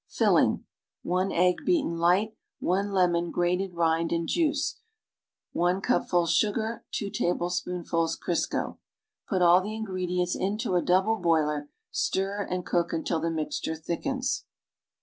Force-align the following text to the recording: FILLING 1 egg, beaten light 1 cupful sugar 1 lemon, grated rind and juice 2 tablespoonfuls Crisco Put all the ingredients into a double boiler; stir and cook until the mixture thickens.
FILLING 0.09 0.65
1 1.03 1.31
egg, 1.31 1.57
beaten 1.63 1.95
light 1.95 2.35
1 2.59 2.85
cupful 2.85 2.85
sugar 2.85 2.97
1 2.97 3.01
lemon, 3.01 3.29
grated 3.29 3.75
rind 3.75 4.11
and 4.11 4.27
juice 4.27 4.79
2 5.53 5.79
tablespoonfuls 7.13 8.17
Crisco 8.17 8.79
Put 9.29 9.43
all 9.43 9.61
the 9.61 9.75
ingredients 9.75 10.35
into 10.35 10.73
a 10.73 10.81
double 10.81 11.17
boiler; 11.17 11.69
stir 11.91 12.41
and 12.49 12.65
cook 12.65 12.91
until 12.91 13.19
the 13.19 13.29
mixture 13.29 13.75
thickens. 13.75 14.45